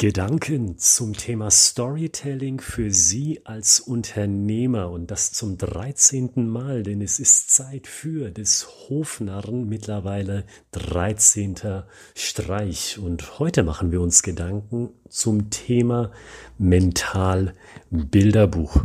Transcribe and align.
Gedanken 0.00 0.78
zum 0.78 1.14
Thema 1.14 1.50
Storytelling 1.50 2.60
für 2.60 2.92
Sie 2.92 3.44
als 3.44 3.80
Unternehmer 3.80 4.92
und 4.92 5.10
das 5.10 5.32
zum 5.32 5.58
13. 5.58 6.48
Mal, 6.48 6.84
denn 6.84 7.02
es 7.02 7.18
ist 7.18 7.50
Zeit 7.50 7.88
für 7.88 8.30
des 8.30 8.68
Hofnarren 8.88 9.68
mittlerweile 9.68 10.44
13. 10.70 11.82
Streich 12.14 13.00
und 13.00 13.40
heute 13.40 13.64
machen 13.64 13.90
wir 13.90 14.00
uns 14.00 14.22
Gedanken 14.22 14.90
zum 15.08 15.50
Thema 15.50 16.12
Mental-Bilderbuch. 16.58 18.84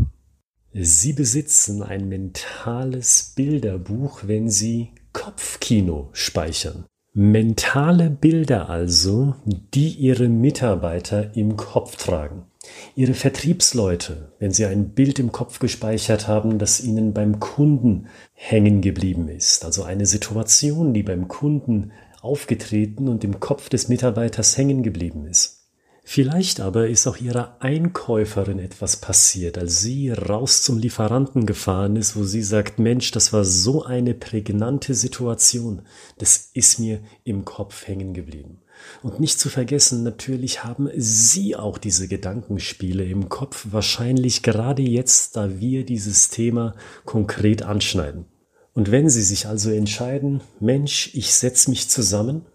Sie 0.73 1.13
besitzen 1.13 1.83
ein 1.83 2.09
mentales 2.09 3.33
Bilderbuch, 3.35 4.23
wenn 4.25 4.49
Sie 4.49 4.89
Kopfkino 5.11 6.09
speichern. 6.13 6.85
Mentale 7.15 8.09
Bilder 8.09 8.71
also, 8.71 9.35
die 9.45 9.89
Ihre 9.89 10.27
Mitarbeiter 10.29 11.37
im 11.37 11.57
Kopf 11.57 11.95
tragen. 11.95 12.47
Ihre 12.95 13.13
Vertriebsleute, 13.13 14.31
wenn 14.39 14.49
sie 14.49 14.65
ein 14.65 14.89
Bild 14.89 15.19
im 15.19 15.31
Kopf 15.31 15.59
gespeichert 15.59 16.27
haben, 16.27 16.57
das 16.57 16.81
Ihnen 16.81 17.13
beim 17.13 17.39
Kunden 17.39 18.07
hängen 18.33 18.81
geblieben 18.81 19.27
ist. 19.27 19.63
Also 19.63 19.83
eine 19.83 20.07
Situation, 20.07 20.95
die 20.95 21.03
beim 21.03 21.27
Kunden 21.27 21.91
aufgetreten 22.21 23.07
und 23.07 23.23
im 23.23 23.39
Kopf 23.39 23.69
des 23.69 23.89
Mitarbeiters 23.89 24.57
hängen 24.57 24.81
geblieben 24.81 25.27
ist. 25.27 25.62
Vielleicht 26.05 26.59
aber 26.59 26.89
ist 26.89 27.07
auch 27.07 27.17
ihrer 27.17 27.55
Einkäuferin 27.61 28.59
etwas 28.59 28.97
passiert, 28.97 29.57
als 29.57 29.79
sie 29.79 30.11
raus 30.11 30.61
zum 30.61 30.77
Lieferanten 30.77 31.45
gefahren 31.45 31.95
ist, 31.95 32.17
wo 32.17 32.25
sie 32.25 32.43
sagt, 32.43 32.77
Mensch, 32.77 33.11
das 33.11 33.31
war 33.31 33.45
so 33.45 33.85
eine 33.85 34.13
prägnante 34.13 34.95
Situation, 34.95 35.83
das 36.17 36.49
ist 36.53 36.77
mir 36.77 36.99
im 37.23 37.45
Kopf 37.45 37.87
hängen 37.87 38.13
geblieben. 38.13 38.59
Und 39.01 39.21
nicht 39.21 39.39
zu 39.39 39.49
vergessen, 39.49 40.03
natürlich 40.03 40.65
haben 40.65 40.89
Sie 40.95 41.55
auch 41.55 41.77
diese 41.77 42.09
Gedankenspiele 42.09 43.05
im 43.05 43.29
Kopf, 43.29 43.67
wahrscheinlich 43.71 44.43
gerade 44.43 44.81
jetzt, 44.81 45.37
da 45.37 45.59
wir 45.59 45.85
dieses 45.85 46.29
Thema 46.29 46.75
konkret 47.05 47.63
anschneiden. 47.63 48.25
Und 48.73 48.91
wenn 48.91 49.09
Sie 49.09 49.21
sich 49.21 49.47
also 49.47 49.69
entscheiden, 49.69 50.41
Mensch, 50.59 51.11
ich 51.13 51.33
setze 51.33 51.69
mich 51.69 51.89
zusammen 51.89 52.45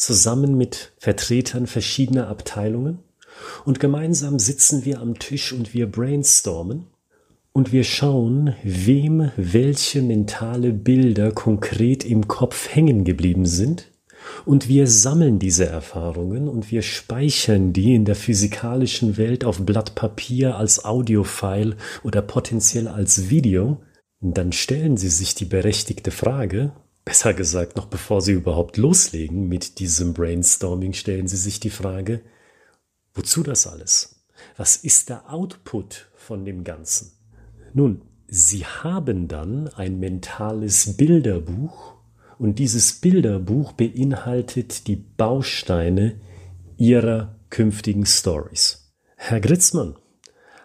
zusammen 0.00 0.56
mit 0.56 0.92
Vertretern 0.98 1.66
verschiedener 1.66 2.28
Abteilungen. 2.28 2.98
Und 3.64 3.80
gemeinsam 3.80 4.38
sitzen 4.38 4.84
wir 4.84 5.00
am 5.00 5.18
Tisch 5.18 5.52
und 5.52 5.74
wir 5.74 5.90
brainstormen. 5.90 6.86
Und 7.52 7.72
wir 7.72 7.84
schauen, 7.84 8.54
wem 8.62 9.30
welche 9.36 10.02
mentale 10.02 10.72
Bilder 10.72 11.32
konkret 11.32 12.04
im 12.04 12.28
Kopf 12.28 12.68
hängen 12.74 13.04
geblieben 13.04 13.46
sind. 13.46 13.90
Und 14.44 14.68
wir 14.68 14.86
sammeln 14.86 15.38
diese 15.38 15.66
Erfahrungen 15.66 16.48
und 16.48 16.70
wir 16.70 16.82
speichern 16.82 17.72
die 17.72 17.94
in 17.94 18.04
der 18.04 18.14
physikalischen 18.14 19.16
Welt 19.16 19.44
auf 19.44 19.64
Blatt 19.64 19.94
Papier 19.94 20.56
als 20.56 20.84
Audiofile 20.84 21.76
oder 22.04 22.22
potenziell 22.22 22.86
als 22.86 23.30
Video, 23.30 23.78
dann 24.20 24.52
stellen 24.52 24.96
Sie 24.96 25.08
sich 25.08 25.34
die 25.34 25.46
berechtigte 25.46 26.10
Frage, 26.10 26.72
Besser 27.10 27.34
gesagt, 27.34 27.74
noch 27.74 27.86
bevor 27.86 28.20
Sie 28.20 28.30
überhaupt 28.30 28.76
loslegen 28.76 29.48
mit 29.48 29.80
diesem 29.80 30.14
Brainstorming, 30.14 30.92
stellen 30.92 31.26
Sie 31.26 31.36
sich 31.36 31.58
die 31.58 31.68
Frage, 31.68 32.20
wozu 33.14 33.42
das 33.42 33.66
alles? 33.66 34.24
Was 34.56 34.76
ist 34.76 35.08
der 35.08 35.28
Output 35.28 36.08
von 36.14 36.44
dem 36.44 36.62
Ganzen? 36.62 37.10
Nun, 37.74 38.02
Sie 38.28 38.64
haben 38.64 39.26
dann 39.26 39.66
ein 39.66 39.98
mentales 39.98 40.96
Bilderbuch 40.96 41.96
und 42.38 42.60
dieses 42.60 42.92
Bilderbuch 43.00 43.72
beinhaltet 43.72 44.86
die 44.86 44.94
Bausteine 44.94 46.20
Ihrer 46.76 47.34
künftigen 47.50 48.06
Stories. 48.06 48.94
Herr 49.16 49.40
Gritzmann 49.40 49.96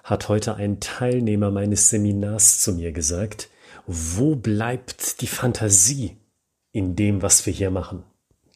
hat 0.03 0.29
heute 0.29 0.53
ein 0.53 0.79
Teilnehmer 0.79 1.49
meines 1.49 1.89
Seminars 1.89 2.59
zu 2.59 2.73
mir 2.73 2.91
gesagt, 2.91 3.49
wo 3.87 4.35
bleibt 4.35 5.21
die 5.21 5.27
Fantasie 5.27 6.17
in 6.75 6.95
dem, 6.97 7.21
was 7.21 7.45
wir 7.45 7.53
hier 7.53 7.71
machen. 7.71 8.03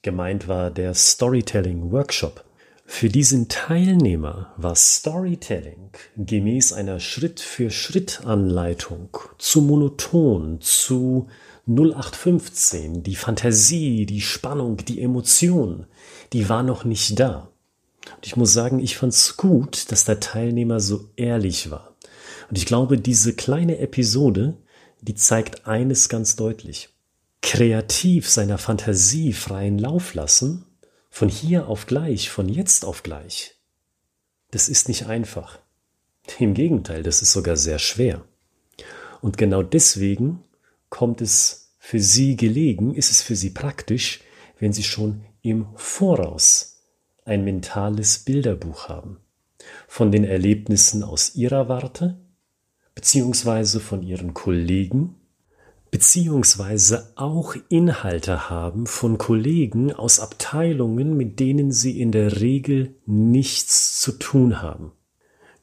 Gemeint 0.02 0.50
war 0.50 0.72
der 0.72 0.94
Storytelling 0.94 1.94
Workshop. 1.94 2.44
Für 2.85 3.07
diesen 3.07 3.47
Teilnehmer 3.47 4.53
war 4.57 4.75
Storytelling 4.75 5.91
gemäß 6.18 6.74
einer 6.74 7.00
Schritt-für-Schritt-Anleitung 7.00 9.16
zu 9.38 9.62
monoton, 9.62 10.59
zu 10.59 11.28
0815. 11.66 13.03
Die 13.03 13.16
Fantasie, 13.16 14.06
die 14.06 14.19
Spannung, 14.19 14.75
die 14.75 15.02
Emotion, 15.02 15.85
die 16.34 16.50
war 16.50 16.63
noch 16.63 16.84
nicht 16.84 17.18
da. 17.22 17.53
Und 18.18 18.28
ich 18.28 18.35
muss 18.35 18.52
sagen, 18.52 18.79
ich 18.79 18.97
fand's 18.97 19.38
gut, 19.38 19.94
dass 19.94 20.03
der 20.03 20.19
Teilnehmer 20.19 20.81
so 20.81 21.09
ehrlich 21.16 21.72
war. 21.72 21.96
Und 22.50 22.58
ich 22.58 22.66
glaube, 22.66 22.97
diese 22.97 23.34
kleine 23.34 23.78
Episode, 23.78 24.58
die 25.00 25.16
zeigt 25.16 25.68
eines 25.68 26.09
ganz 26.09 26.35
deutlich 26.35 26.90
kreativ 27.41 28.29
seiner 28.29 28.57
Fantasie 28.57 29.33
freien 29.33 29.79
Lauf 29.79 30.13
lassen, 30.13 30.66
von 31.09 31.29
hier 31.29 31.67
auf 31.67 31.85
gleich, 31.85 32.29
von 32.29 32.47
jetzt 32.50 32.85
auf 32.85 33.03
gleich, 33.03 33.55
das 34.51 34.69
ist 34.69 34.88
nicht 34.88 35.07
einfach. 35.07 35.59
Im 36.38 36.53
Gegenteil, 36.53 37.03
das 37.03 37.22
ist 37.22 37.31
sogar 37.31 37.57
sehr 37.57 37.79
schwer. 37.79 38.23
Und 39.22 39.38
genau 39.38 39.63
deswegen 39.63 40.44
kommt 40.89 41.22
es 41.22 41.73
für 41.78 41.99
Sie 41.99 42.35
gelegen, 42.35 42.94
ist 42.94 43.11
es 43.11 43.22
für 43.22 43.35
Sie 43.35 43.49
praktisch, 43.49 44.22
wenn 44.59 44.73
Sie 44.73 44.83
schon 44.83 45.23
im 45.41 45.67
Voraus 45.75 46.81
ein 47.25 47.44
mentales 47.44 48.19
Bilderbuch 48.19 48.89
haben. 48.89 49.17
Von 49.88 50.11
den 50.11 50.23
Erlebnissen 50.23 51.03
aus 51.03 51.35
Ihrer 51.35 51.69
Warte, 51.69 52.19
beziehungsweise 52.95 53.79
von 53.79 54.01
Ihren 54.03 54.33
Kollegen, 54.33 55.16
beziehungsweise 55.91 57.11
auch 57.16 57.55
Inhalte 57.69 58.50
haben 58.50 58.85
von 58.85 59.17
Kollegen 59.17 59.94
aus 59.94 60.19
Abteilungen, 60.19 61.17
mit 61.17 61.39
denen 61.39 61.72
Sie 61.72 62.00
in 62.00 62.11
der 62.11 62.41
Regel 62.41 62.95
nichts 63.05 63.99
zu 63.99 64.13
tun 64.13 64.61
haben. 64.61 64.91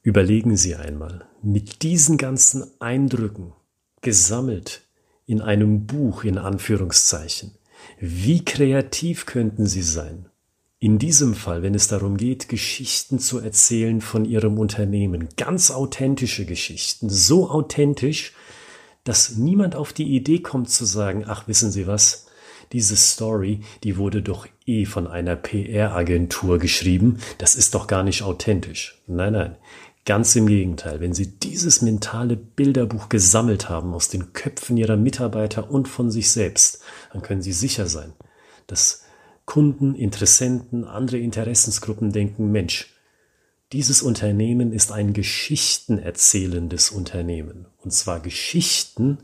Überlegen 0.02 0.56
Sie 0.56 0.74
einmal, 0.74 1.26
mit 1.42 1.82
diesen 1.82 2.16
ganzen 2.16 2.64
Eindrücken, 2.80 3.52
gesammelt 4.02 4.82
in 5.26 5.40
einem 5.40 5.86
Buch 5.86 6.24
in 6.24 6.38
Anführungszeichen, 6.38 7.52
wie 7.98 8.44
kreativ 8.44 9.26
könnten 9.26 9.66
Sie 9.66 9.82
sein? 9.82 10.28
In 10.78 10.98
diesem 10.98 11.34
Fall, 11.34 11.62
wenn 11.62 11.74
es 11.74 11.88
darum 11.88 12.16
geht, 12.16 12.48
Geschichten 12.48 13.18
zu 13.18 13.38
erzählen 13.38 14.00
von 14.00 14.24
Ihrem 14.24 14.58
Unternehmen, 14.58 15.28
ganz 15.36 15.70
authentische 15.70 16.44
Geschichten, 16.44 17.08
so 17.08 17.50
authentisch, 17.50 18.32
dass 19.06 19.36
niemand 19.36 19.76
auf 19.76 19.92
die 19.92 20.16
Idee 20.16 20.40
kommt 20.40 20.68
zu 20.68 20.84
sagen, 20.84 21.24
ach 21.26 21.46
wissen 21.48 21.70
Sie 21.70 21.86
was, 21.86 22.26
diese 22.72 22.96
Story, 22.96 23.60
die 23.84 23.96
wurde 23.96 24.20
doch 24.20 24.48
eh 24.66 24.84
von 24.84 25.06
einer 25.06 25.36
PR-Agentur 25.36 26.58
geschrieben, 26.58 27.18
das 27.38 27.54
ist 27.54 27.74
doch 27.74 27.86
gar 27.86 28.02
nicht 28.02 28.22
authentisch. 28.22 29.00
Nein, 29.06 29.34
nein, 29.34 29.56
ganz 30.04 30.34
im 30.34 30.48
Gegenteil. 30.48 31.00
Wenn 31.00 31.14
Sie 31.14 31.38
dieses 31.38 31.82
mentale 31.82 32.36
Bilderbuch 32.36 33.08
gesammelt 33.08 33.68
haben 33.68 33.94
aus 33.94 34.08
den 34.08 34.32
Köpfen 34.32 34.76
Ihrer 34.76 34.96
Mitarbeiter 34.96 35.70
und 35.70 35.86
von 35.86 36.10
sich 36.10 36.30
selbst, 36.30 36.80
dann 37.12 37.22
können 37.22 37.42
Sie 37.42 37.52
sicher 37.52 37.86
sein, 37.86 38.12
dass 38.66 39.04
Kunden, 39.44 39.94
Interessenten, 39.94 40.84
andere 40.84 41.18
Interessensgruppen 41.18 42.10
denken, 42.10 42.50
Mensch, 42.50 42.95
dieses 43.72 44.02
Unternehmen 44.02 44.72
ist 44.72 44.92
ein 44.92 45.12
geschichtenerzählendes 45.12 46.90
Unternehmen. 46.90 47.66
Und 47.78 47.92
zwar 47.92 48.20
Geschichten 48.20 49.18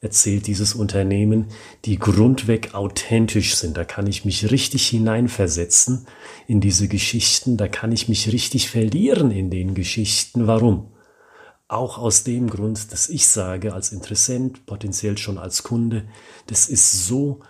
erzählt 0.00 0.46
dieses 0.46 0.74
Unternehmen, 0.74 1.46
die 1.86 1.98
grundweg 1.98 2.74
authentisch 2.74 3.56
sind. 3.56 3.76
Da 3.76 3.84
kann 3.84 4.06
ich 4.06 4.24
mich 4.24 4.50
richtig 4.50 4.86
hineinversetzen 4.88 6.06
in 6.46 6.60
diese 6.60 6.88
Geschichten. 6.88 7.56
Da 7.56 7.68
kann 7.68 7.90
ich 7.90 8.08
mich 8.08 8.32
richtig 8.32 8.68
verlieren 8.68 9.30
in 9.30 9.50
den 9.50 9.74
Geschichten. 9.74 10.46
Warum? 10.46 10.92
Auch 11.66 11.98
aus 11.98 12.22
dem 12.22 12.48
Grund, 12.48 12.92
dass 12.92 13.08
ich 13.08 13.26
sage, 13.26 13.72
als 13.72 13.90
Interessent, 13.90 14.66
potenziell 14.66 15.18
schon 15.18 15.38
als 15.38 15.62
Kunde, 15.62 16.06
das 16.46 16.68
ist 16.68 17.06
so 17.06 17.40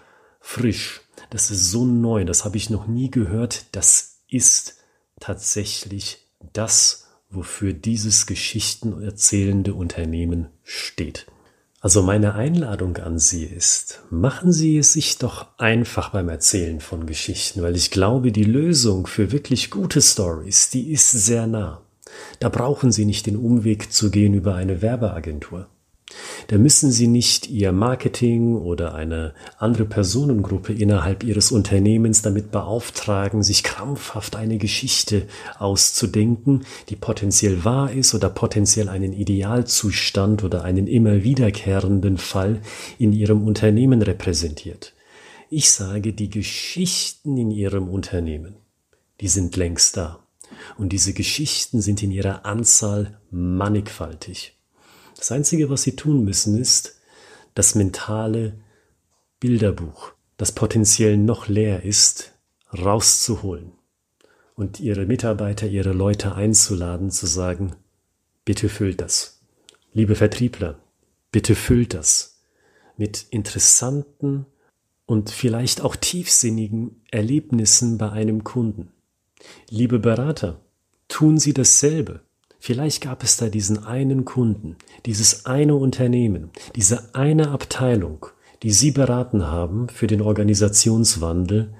frisch, 0.40 1.02
das 1.28 1.50
ist 1.50 1.70
so 1.70 1.84
neu, 1.84 2.24
das 2.24 2.44
habe 2.44 2.56
ich 2.56 2.70
noch 2.70 2.86
nie 2.86 3.10
gehört, 3.10 3.66
das 3.72 4.22
ist 4.28 4.76
tatsächlich 5.20 6.25
das, 6.52 7.06
wofür 7.30 7.72
dieses 7.72 8.26
geschichtenerzählende 8.26 9.74
Unternehmen 9.74 10.48
steht. 10.62 11.26
Also 11.80 12.02
meine 12.02 12.34
Einladung 12.34 12.96
an 12.96 13.18
Sie 13.18 13.44
ist, 13.44 14.02
machen 14.10 14.50
Sie 14.52 14.78
es 14.78 14.94
sich 14.94 15.18
doch 15.18 15.46
einfach 15.58 16.10
beim 16.10 16.28
Erzählen 16.28 16.80
von 16.80 17.06
Geschichten, 17.06 17.62
weil 17.62 17.76
ich 17.76 17.90
glaube, 17.90 18.32
die 18.32 18.44
Lösung 18.44 19.06
für 19.06 19.30
wirklich 19.30 19.70
gute 19.70 20.00
Stories, 20.00 20.70
die 20.70 20.90
ist 20.90 21.10
sehr 21.10 21.46
nah. 21.46 21.82
Da 22.40 22.48
brauchen 22.48 22.92
Sie 22.92 23.04
nicht 23.04 23.26
den 23.26 23.36
Umweg 23.36 23.92
zu 23.92 24.10
gehen 24.10 24.34
über 24.34 24.54
eine 24.54 24.82
Werbeagentur. 24.82 25.68
Da 26.48 26.58
müssen 26.58 26.92
Sie 26.92 27.08
nicht 27.08 27.48
Ihr 27.48 27.72
Marketing 27.72 28.56
oder 28.56 28.94
eine 28.94 29.34
andere 29.58 29.84
Personengruppe 29.84 30.72
innerhalb 30.72 31.24
Ihres 31.24 31.50
Unternehmens 31.50 32.22
damit 32.22 32.52
beauftragen, 32.52 33.42
sich 33.42 33.64
krampfhaft 33.64 34.36
eine 34.36 34.58
Geschichte 34.58 35.26
auszudenken, 35.58 36.64
die 36.88 36.96
potenziell 36.96 37.64
wahr 37.64 37.92
ist 37.92 38.14
oder 38.14 38.30
potenziell 38.30 38.88
einen 38.88 39.12
Idealzustand 39.12 40.44
oder 40.44 40.62
einen 40.62 40.86
immer 40.86 41.24
wiederkehrenden 41.24 42.16
Fall 42.16 42.60
in 42.98 43.12
Ihrem 43.12 43.46
Unternehmen 43.46 44.02
repräsentiert. 44.02 44.92
Ich 45.50 45.70
sage, 45.70 46.12
die 46.12 46.30
Geschichten 46.30 47.36
in 47.36 47.50
Ihrem 47.50 47.88
Unternehmen, 47.88 48.56
die 49.20 49.28
sind 49.28 49.56
längst 49.56 49.96
da. 49.96 50.20
Und 50.78 50.90
diese 50.92 51.12
Geschichten 51.12 51.80
sind 51.80 52.02
in 52.02 52.10
ihrer 52.10 52.46
Anzahl 52.46 53.18
mannigfaltig. 53.30 54.55
Das 55.16 55.32
Einzige, 55.32 55.70
was 55.70 55.82
sie 55.82 55.96
tun 55.96 56.24
müssen, 56.24 56.58
ist 56.58 57.00
das 57.54 57.74
mentale 57.74 58.58
Bilderbuch, 59.40 60.12
das 60.36 60.52
potenziell 60.52 61.16
noch 61.16 61.48
leer 61.48 61.84
ist, 61.84 62.34
rauszuholen 62.76 63.72
und 64.54 64.80
ihre 64.80 65.06
Mitarbeiter, 65.06 65.66
ihre 65.66 65.92
Leute 65.92 66.34
einzuladen, 66.34 67.10
zu 67.10 67.26
sagen, 67.26 67.76
bitte 68.44 68.68
füllt 68.68 69.00
das. 69.00 69.40
Liebe 69.92 70.14
Vertriebler, 70.14 70.78
bitte 71.30 71.54
füllt 71.54 71.94
das 71.94 72.40
mit 72.96 73.26
interessanten 73.30 74.46
und 75.06 75.30
vielleicht 75.30 75.80
auch 75.80 75.96
tiefsinnigen 75.96 77.02
Erlebnissen 77.10 77.98
bei 77.98 78.10
einem 78.10 78.44
Kunden. 78.44 78.92
Liebe 79.70 79.98
Berater, 79.98 80.60
tun 81.08 81.38
Sie 81.38 81.54
dasselbe. 81.54 82.25
Vielleicht 82.58 83.02
gab 83.02 83.22
es 83.22 83.36
da 83.36 83.48
diesen 83.48 83.84
einen 83.84 84.24
Kunden, 84.24 84.76
dieses 85.04 85.46
eine 85.46 85.74
Unternehmen, 85.74 86.50
diese 86.74 87.14
eine 87.14 87.50
Abteilung, 87.50 88.26
die 88.62 88.72
Sie 88.72 88.90
beraten 88.90 89.46
haben 89.46 89.88
für 89.88 90.06
den 90.06 90.20
Organisationswandel 90.22 91.74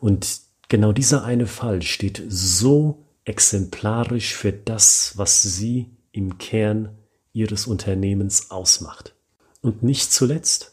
und 0.00 0.40
genau 0.68 0.92
dieser 0.92 1.24
eine 1.24 1.46
Fall 1.46 1.82
steht 1.82 2.22
so 2.28 3.04
exemplarisch 3.24 4.34
für 4.34 4.52
das, 4.52 5.14
was 5.16 5.42
Sie 5.42 5.90
im 6.12 6.38
Kern 6.38 6.96
Ihres 7.32 7.66
Unternehmens 7.66 8.50
ausmacht. 8.50 9.14
Und 9.60 9.82
nicht 9.82 10.12
zuletzt, 10.12 10.72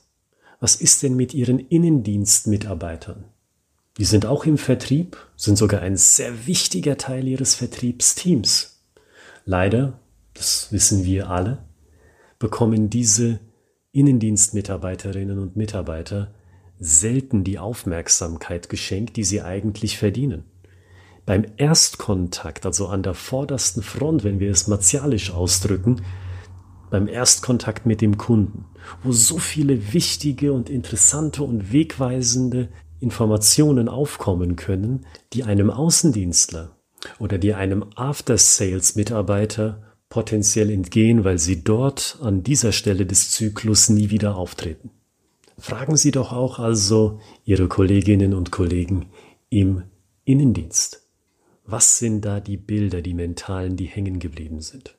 was 0.60 0.76
ist 0.76 1.04
denn 1.04 1.16
mit 1.16 1.34
Ihren 1.34 1.60
Innendienstmitarbeitern? 1.60 3.26
Die 3.98 4.06
sind 4.06 4.26
auch 4.26 4.46
im 4.46 4.58
Vertrieb, 4.58 5.18
sind 5.36 5.58
sogar 5.58 5.82
ein 5.82 5.98
sehr 5.98 6.46
wichtiger 6.46 6.98
Teil 6.98 7.28
ihres 7.28 7.56
Vertriebsteams. 7.56 8.77
Leider, 9.50 10.02
das 10.34 10.74
wissen 10.74 11.06
wir 11.06 11.30
alle, 11.30 11.60
bekommen 12.38 12.90
diese 12.90 13.40
Innendienstmitarbeiterinnen 13.94 15.40
und 15.40 15.56
Mitarbeiter 15.56 16.34
selten 16.80 17.46
die 17.46 17.58
Aufmerksamkeit 17.58 18.68
geschenkt, 18.68 19.16
die 19.16 19.24
sie 19.24 19.42
eigentlich 19.42 19.98
verdienen. 19.98 20.44
Beim 21.26 21.46
Erstkontakt, 21.56 22.66
also 22.66 22.88
an 22.88 23.04
der 23.04 23.14
vordersten 23.14 23.84
Front, 23.84 24.26
wenn 24.26 24.42
wir 24.42 24.52
es 24.52 24.68
martialisch 24.68 25.32
ausdrücken, 25.32 26.02
beim 26.90 27.08
Erstkontakt 27.08 27.86
mit 27.86 28.02
dem 28.02 28.18
Kunden, 28.18 28.66
wo 29.02 29.14
so 29.14 29.38
viele 29.38 29.94
wichtige 29.94 30.52
und 30.52 30.70
interessante 30.70 31.44
und 31.44 31.72
wegweisende 31.72 32.68
Informationen 33.00 33.88
aufkommen 33.88 34.58
können, 34.58 35.06
die 35.32 35.46
einem 35.46 35.70
Außendienstler 35.70 36.77
oder 37.20 37.38
die 37.38 37.54
einem 37.54 37.86
After-Sales-Mitarbeiter 37.96 39.84
potenziell 40.10 40.70
entgehen, 40.70 41.24
weil 41.24 41.38
sie 41.38 41.64
dort 41.64 42.20
an 42.22 42.44
dieser 42.44 42.72
Stelle 42.72 43.06
des 43.06 43.32
Zyklus 43.32 43.90
nie 43.90 44.10
wieder 44.10 44.36
auftreten. 44.36 44.92
Fragen 45.60 45.98
Sie 45.98 46.12
doch 46.12 46.32
auch 46.32 46.60
also 46.60 47.20
Ihre 47.44 47.68
Kolleginnen 47.68 48.36
und 48.36 48.52
Kollegen 48.52 49.08
im 49.50 49.84
Innendienst. 50.24 51.08
Was 51.66 51.98
sind 51.98 52.22
da 52.22 52.40
die 52.40 52.58
Bilder, 52.58 53.02
die 53.02 53.16
mentalen, 53.16 53.76
die 53.76 53.86
hängen 53.86 54.20
geblieben 54.20 54.62
sind? 54.62 54.96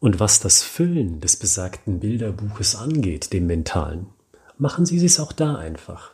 Und 0.00 0.20
was 0.20 0.40
das 0.40 0.62
Füllen 0.62 1.20
des 1.20 1.36
besagten 1.36 1.98
Bilderbuches 1.98 2.76
angeht, 2.76 3.32
dem 3.32 3.46
mentalen, 3.46 4.06
machen 4.58 4.84
Sie 4.84 5.04
es 5.04 5.18
auch 5.18 5.32
da 5.32 5.56
einfach. 5.56 6.12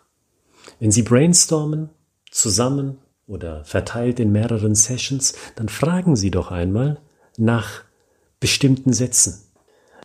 Wenn 0.79 0.93
Sie 0.93 1.03
brainstormen, 1.03 1.91
zusammen 2.31 2.99
oder 3.29 3.65
verteilt 3.65 4.19
in 4.19 4.33
mehreren 4.33 4.75
Sessions, 4.75 5.35
dann 5.55 5.69
fragen 5.69 6.17
Sie 6.17 6.33
doch 6.33 6.51
einmal 6.51 7.01
nach 7.37 7.85
bestimmten 8.41 8.93
Sätzen, 8.93 9.45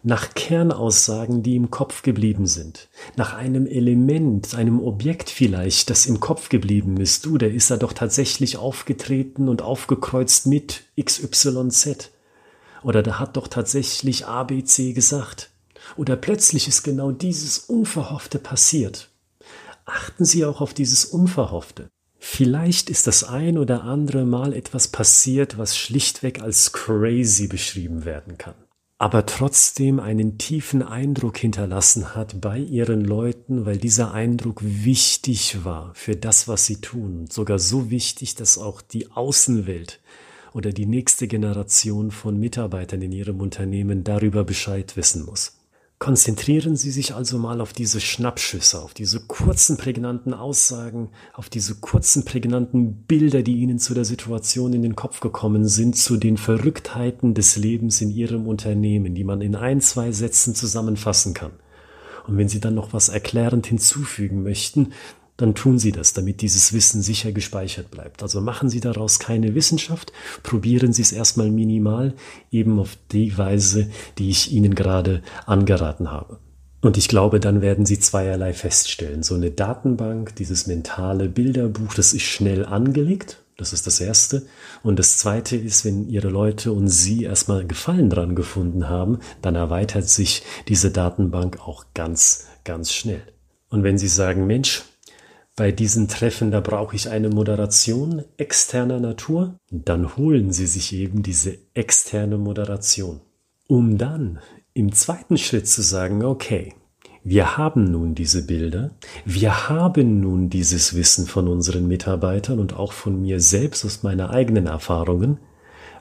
nach 0.04 0.34
Kernaussagen, 0.36 1.42
die 1.42 1.56
im 1.56 1.72
Kopf 1.72 2.02
geblieben 2.04 2.46
sind, 2.46 2.90
nach 3.16 3.34
einem 3.34 3.66
Element, 3.66 4.54
einem 4.54 4.80
Objekt 4.80 5.30
vielleicht, 5.30 5.90
das 5.90 6.06
im 6.06 6.20
Kopf 6.20 6.50
geblieben 6.50 6.98
ist. 6.98 7.26
Du, 7.26 7.38
der 7.38 7.54
ist 7.54 7.72
da 7.72 7.78
doch 7.78 7.94
tatsächlich 7.94 8.58
aufgetreten 8.58 9.48
und 9.50 9.62
aufgekreuzt 9.62 10.46
mit 10.46 10.84
XYZ. 11.02 12.12
Oder 12.84 13.02
der 13.02 13.20
hat 13.20 13.38
doch 13.38 13.48
tatsächlich 13.48 14.28
ABC 14.28 14.92
gesagt. 14.92 15.50
Oder 15.96 16.18
plötzlich 16.18 16.68
ist 16.68 16.84
genau 16.84 17.12
dieses 17.12 17.58
Unverhoffte 17.60 18.40
passiert 18.40 19.10
achten 19.86 20.26
Sie 20.26 20.46
auch 20.46 20.62
auf 20.62 20.74
dieses 20.74 21.06
Unverhoffte. 21.06 21.90
Vielleicht 22.26 22.90
ist 22.90 23.06
das 23.06 23.26
ein 23.26 23.58
oder 23.58 23.84
andere 23.84 24.24
Mal 24.24 24.54
etwas 24.54 24.88
passiert, 24.88 25.58
was 25.58 25.78
schlichtweg 25.78 26.42
als 26.42 26.72
crazy 26.72 27.48
beschrieben 27.48 28.06
werden 28.06 28.38
kann, 28.38 28.56
aber 28.98 29.26
trotzdem 29.26 30.00
einen 30.00 30.38
tiefen 30.38 30.84
Eindruck 30.84 31.38
hinterlassen 31.38 32.16
hat 32.16 32.40
bei 32.40 32.60
Ihren 32.60 33.04
Leuten, 33.04 33.66
weil 33.66 33.76
dieser 33.76 34.14
Eindruck 34.14 34.62
wichtig 34.64 35.66
war 35.66 35.94
für 35.96 36.16
das, 36.16 36.48
was 36.48 36.66
Sie 36.66 36.80
tun, 36.80 37.28
sogar 37.30 37.60
so 37.60 37.92
wichtig, 37.92 38.36
dass 38.36 38.58
auch 38.58 38.82
die 38.82 39.12
Außenwelt 39.12 40.00
oder 40.54 40.72
die 40.72 40.86
nächste 40.86 41.28
Generation 41.28 42.10
von 42.10 42.40
Mitarbeitern 42.40 43.02
in 43.02 43.12
Ihrem 43.12 43.42
Unternehmen 43.42 44.06
darüber 44.06 44.46
Bescheid 44.46 44.96
wissen 44.96 45.26
muss. 45.26 45.63
Konzentrieren 46.04 46.76
Sie 46.76 46.92
sich 46.92 47.16
also 47.16 47.38
mal 47.38 47.62
auf 47.62 47.72
diese 47.72 48.02
Schnappschüsse, 48.02 48.82
auf 48.82 48.94
diese 48.94 49.22
kurzen, 49.22 49.78
prägnanten 49.78 50.34
Aussagen, 50.34 51.12
auf 51.34 51.48
diese 51.48 51.76
kurzen, 51.76 52.26
prägnanten 52.26 53.06
Bilder, 53.08 53.42
die 53.42 53.56
Ihnen 53.60 53.80
zu 53.80 53.94
der 53.94 54.04
Situation 54.04 54.74
in 54.74 54.82
den 54.82 54.98
Kopf 54.98 55.22
gekommen 55.22 55.66
sind, 55.66 55.96
zu 55.96 56.18
den 56.18 56.36
Verrücktheiten 56.36 57.36
des 57.36 57.56
Lebens 57.56 58.02
in 58.02 58.10
Ihrem 58.10 58.48
Unternehmen, 58.48 59.16
die 59.16 59.24
man 59.24 59.40
in 59.40 59.56
ein, 59.56 59.80
zwei 59.80 60.12
Sätzen 60.12 60.56
zusammenfassen 60.56 61.34
kann. 61.34 61.54
Und 62.28 62.36
wenn 62.36 62.50
Sie 62.50 62.60
dann 62.60 62.76
noch 62.76 62.92
was 62.92 63.08
erklärend 63.08 63.68
hinzufügen 63.68 64.44
möchten, 64.44 64.92
dann 65.38 65.56
tun 65.56 65.80
Sie 65.80 65.92
das, 65.92 66.14
damit 66.14 66.42
dieses 66.42 66.74
Wissen 66.74 67.02
sicher 67.02 67.32
gespeichert 67.32 67.90
bleibt. 67.92 68.22
Also 68.22 68.40
machen 68.40 68.70
Sie 68.70 68.80
daraus 68.80 69.20
keine 69.20 69.56
Wissenschaft, 69.56 70.14
probieren 70.44 70.94
Sie 70.94 71.02
es 71.02 71.12
erstmal 71.12 71.50
minimal, 71.50 72.14
eben 72.52 72.80
auf 72.80 72.98
die 73.12 73.38
Weise, 73.38 73.90
die 74.18 74.30
ich 74.30 74.52
Ihnen 74.52 74.76
gerade 74.76 75.24
angeraten 75.46 76.12
habe. 76.12 76.40
Und 76.82 76.98
ich 76.98 77.08
glaube, 77.08 77.40
dann 77.40 77.62
werden 77.62 77.86
Sie 77.86 77.98
zweierlei 77.98 78.54
feststellen. 78.54 79.24
So 79.24 79.36
eine 79.36 79.52
Datenbank, 79.52 80.36
dieses 80.36 80.68
mentale 80.68 81.30
Bilderbuch, 81.30 81.94
das 81.94 82.14
ist 82.14 82.24
schnell 82.24 82.66
angelegt. 82.66 83.40
Das 83.56 83.72
ist 83.72 83.88
das 83.88 84.02
Erste. 84.02 84.46
Und 84.82 85.00
das 85.00 85.18
Zweite 85.18 85.56
ist, 85.56 85.86
wenn 85.86 86.10
Ihre 86.10 86.30
Leute 86.30 86.74
und 86.74 86.90
Sie 86.90 87.24
erstmal 87.24 87.66
Gefallen 87.66 88.10
dran 88.10 88.36
gefunden 88.36 88.90
haben, 88.90 89.20
dann 89.42 89.56
erweitert 89.56 90.10
sich 90.10 90.44
diese 90.68 90.92
Datenbank 90.92 91.60
auch 91.60 91.86
ganz, 91.94 92.48
ganz 92.66 92.92
schnell. 92.92 93.22
Und 93.70 93.84
wenn 93.84 93.98
Sie 93.98 94.08
sagen, 94.08 94.46
Mensch, 94.48 94.84
bei 95.56 95.72
diesen 95.72 96.08
Treffen, 96.08 96.52
da 96.52 96.60
brauche 96.60 96.96
ich 96.96 97.10
eine 97.10 97.30
Moderation 97.30 98.24
externer 98.38 99.00
Natur. 99.00 99.56
Dann 99.70 100.16
holen 100.18 100.52
Sie 100.52 100.66
sich 100.66 100.94
eben 100.94 101.22
diese 101.22 101.58
externe 101.74 102.38
Moderation, 102.38 103.22
um 103.68 103.98
dann 103.98 104.40
im 104.74 104.92
zweiten 104.94 105.38
Schritt 105.38 105.68
zu 105.68 105.84
sagen, 105.84 106.24
okay, 106.24 106.74
wir 107.24 107.56
haben 107.56 107.86
nun 107.86 108.16
diese 108.16 108.46
Bilder, 108.46 108.92
wir 109.24 109.70
haben 109.70 110.20
nun 110.20 110.50
dieses 110.50 110.96
Wissen 110.96 111.28
von 111.28 111.48
unseren 111.48 111.88
Mitarbeitern 111.88 112.60
und 112.60 112.74
auch 112.74 112.92
von 112.92 113.22
mir 113.22 113.40
selbst 113.40 113.86
aus 113.86 114.04
meiner 114.04 114.32
eigenen 114.32 114.68
Erfahrungen. 114.68 115.38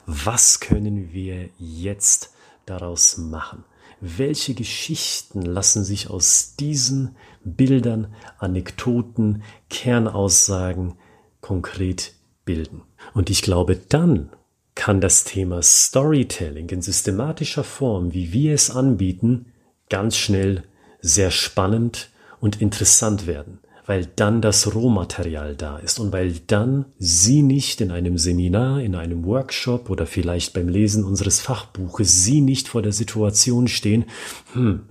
Was 0.06 0.58
können 0.58 1.12
wir 1.12 1.50
jetzt 1.58 2.32
daraus 2.66 3.18
machen? 3.18 3.64
Welche 4.02 4.54
Geschichten 4.54 5.42
lassen 5.42 5.84
sich 5.84 6.10
aus 6.10 6.56
diesen 6.58 7.16
Bildern, 7.44 8.12
Anekdoten, 8.38 9.44
Kernaussagen 9.70 10.94
konkret 11.40 12.12
bilden. 12.44 12.82
Und 13.14 13.30
ich 13.30 13.42
glaube, 13.42 13.76
dann 13.76 14.30
kann 14.74 15.00
das 15.00 15.22
Thema 15.22 15.62
Storytelling 15.62 16.68
in 16.70 16.82
systematischer 16.82 17.62
Form, 17.62 18.12
wie 18.12 18.32
wir 18.32 18.54
es 18.54 18.70
anbieten, 18.70 19.52
ganz 19.88 20.16
schnell 20.16 20.64
sehr 21.00 21.30
spannend 21.30 22.10
und 22.40 22.60
interessant 22.60 23.28
werden 23.28 23.60
weil 23.86 24.06
dann 24.16 24.40
das 24.40 24.74
Rohmaterial 24.74 25.56
da 25.56 25.78
ist 25.78 25.98
und 25.98 26.12
weil 26.12 26.34
dann 26.46 26.86
Sie 26.98 27.42
nicht 27.42 27.80
in 27.80 27.90
einem 27.90 28.16
Seminar, 28.16 28.80
in 28.80 28.94
einem 28.94 29.24
Workshop 29.24 29.90
oder 29.90 30.06
vielleicht 30.06 30.54
beim 30.54 30.68
Lesen 30.68 31.04
unseres 31.04 31.40
Fachbuches 31.40 32.24
Sie 32.24 32.40
nicht 32.40 32.68
vor 32.68 32.82
der 32.82 32.92
Situation 32.92 33.66
stehen, 33.66 34.04
hm, 34.52 34.82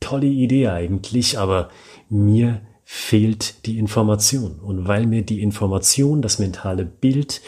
tolle 0.00 0.26
Idee 0.26 0.68
eigentlich, 0.68 1.38
aber 1.38 1.68
mir 2.08 2.62
fehlt 2.84 3.66
die 3.66 3.78
Information. 3.78 4.60
Und 4.60 4.88
weil 4.88 5.06
mir 5.06 5.22
die 5.22 5.42
Information, 5.42 6.22
das 6.22 6.38
mentale 6.38 6.86
Bild, 6.86 7.42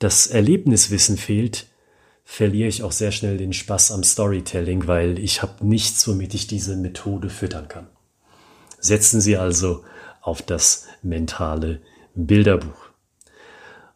das 0.00 0.26
Erlebniswissen 0.26 1.16
fehlt, 1.16 1.66
verliere 2.24 2.68
ich 2.68 2.82
auch 2.82 2.90
sehr 2.90 3.12
schnell 3.12 3.36
den 3.36 3.52
Spaß 3.52 3.92
am 3.92 4.02
Storytelling, 4.02 4.88
weil 4.88 5.20
ich 5.20 5.42
habe 5.42 5.64
nichts, 5.64 6.08
womit 6.08 6.34
ich 6.34 6.48
diese 6.48 6.76
Methode 6.76 7.28
füttern 7.28 7.68
kann. 7.68 7.86
Setzen 8.80 9.20
Sie 9.20 9.36
also 9.36 9.84
auf 10.22 10.40
das 10.40 10.86
mentale 11.02 11.80
Bilderbuch. 12.14 12.90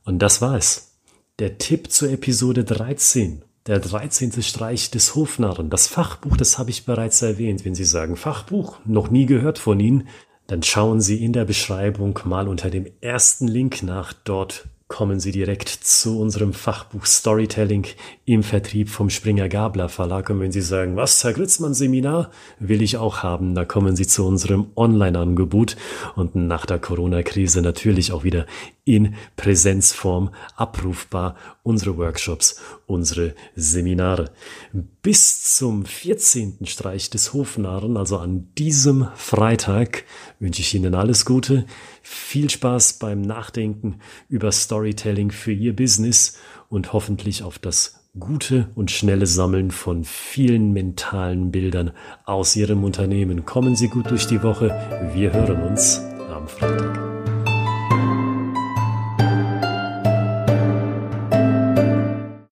Und 0.05 0.19
das 0.21 0.43
war 0.43 0.57
es. 0.57 0.99
Der 1.39 1.59
Tipp 1.59 1.91
zur 1.91 2.11
Episode 2.11 2.65
13. 2.65 3.43
Der 3.67 3.81
13. 3.81 4.43
Streich 4.43 4.91
des 4.91 5.15
Hofnarren. 5.15 5.71
Das 5.71 5.87
Fachbuch, 5.87 6.37
das 6.37 6.59
habe 6.59 6.71
ich 6.71 6.85
bereits 6.85 7.23
erwähnt. 7.23 7.65
Wenn 7.65 7.75
Sie 7.75 7.85
sagen 7.85 8.17
Fachbuch, 8.17 8.79
noch 8.85 9.11
nie 9.11 9.27
gehört 9.27 9.59
von 9.59 9.81
Ihnen, 9.81 10.09
dann 10.47 10.63
schauen 10.63 11.01
Sie 11.01 11.25
in 11.25 11.33
der 11.33 11.45
Beschreibung 11.45 12.19
mal 12.25 12.47
unter 12.47 12.71
dem 12.71 12.87
ersten 13.01 13.49
Link 13.49 13.83
nach. 13.83 14.13
Dort 14.13 14.69
kommen 14.89 15.19
Sie 15.19 15.33
direkt 15.33 15.69
zu 15.69 16.21
unserem 16.21 16.53
Fachbuch 16.53 17.07
Storytelling 17.07 17.87
im 18.25 18.45
Vertrieb 18.45 18.89
vom 18.89 19.11
Springer 19.11 19.49
Gabler 19.49 19.89
Verlag. 19.89 20.31
Und 20.31 20.41
wenn 20.41 20.53
Sie 20.53 20.61
sagen, 20.61 20.95
was, 20.95 21.23
Herr 21.25 21.33
Gritzmann 21.33 21.75
Seminar 21.75 22.31
will 22.61 22.83
ich 22.83 22.97
auch 22.97 23.23
haben, 23.23 23.55
da 23.55 23.65
kommen 23.65 23.97
Sie 23.97 24.07
zu 24.07 24.25
unserem 24.25 24.67
Online-Angebot 24.77 25.77
und 26.15 26.37
nach 26.37 26.67
der 26.67 26.79
Corona-Krise 26.79 27.63
natürlich 27.63 28.13
auch 28.13 28.23
wieder 28.23 28.47
in 28.87 29.15
Präsenzform 29.37 30.31
abrufbar. 30.57 31.37
Unsere 31.63 31.99
Workshops, 31.99 32.63
unsere 32.87 33.35
Seminare. 33.55 34.31
Bis 35.03 35.43
zum 35.57 35.85
14. 35.85 36.59
Streich 36.65 37.11
des 37.11 37.35
Hofnarren, 37.35 37.99
also 37.99 38.17
an 38.17 38.49
diesem 38.57 39.09
Freitag, 39.17 40.05
wünsche 40.39 40.63
ich 40.63 40.73
Ihnen 40.75 40.95
alles 40.95 41.27
Gute. 41.27 41.67
Viel 42.03 42.49
Spaß 42.49 42.95
beim 42.95 43.21
Nachdenken 43.21 43.99
über 44.29 44.51
Storytelling 44.53 45.33
für 45.33 45.53
Ihr 45.53 45.75
Business 45.77 46.39
und 46.71 46.93
hoffentlich 46.93 47.43
auf 47.43 47.59
das 47.59 48.01
gute 48.19 48.69
und 48.77 48.91
schnelle 48.91 49.27
Sammeln 49.27 49.71
von 49.73 50.05
vielen 50.05 50.73
mentalen 50.73 51.51
Bildern 51.51 51.91
aus 52.25 52.55
Ihrem 52.55 52.85
Unternehmen. 52.85 53.45
Kommen 53.45 53.75
Sie 53.75 53.89
gut 53.89 54.11
durch 54.11 54.27
die 54.27 54.43
Woche. 54.43 54.69
Wir 55.13 55.33
hören 55.33 55.63
uns 55.63 56.01
am 56.33 56.47
Freitag. 56.49 57.06